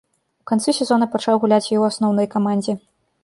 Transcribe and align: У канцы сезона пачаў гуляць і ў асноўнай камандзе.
У 0.43 0.45
канцы 0.51 0.73
сезона 0.77 1.07
пачаў 1.15 1.35
гуляць 1.45 1.63
і 1.63 1.65
ў 1.65 1.83
асноўнай 1.91 2.27
камандзе. 2.35 2.77